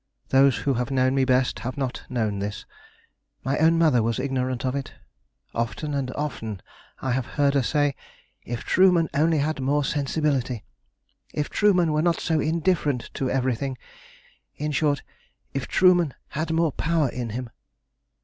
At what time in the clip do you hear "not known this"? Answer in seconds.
1.77-2.65